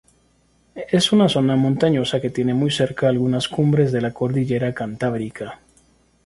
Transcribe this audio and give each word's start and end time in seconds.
Es 0.73 1.11
una 1.11 1.29
zona 1.29 1.55
montañosa 1.55 2.19
que 2.19 2.31
tiene 2.31 2.55
muy 2.55 2.71
cerca 2.71 3.07
algunas 3.07 3.47
cumbres 3.47 3.91
de 3.91 4.01
la 4.01 4.11
Cordillera 4.13 4.73
Cantábrica. 4.73 5.59